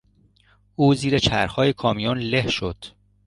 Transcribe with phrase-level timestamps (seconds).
[0.75, 2.85] او زیر چرخهای کامیون له شد.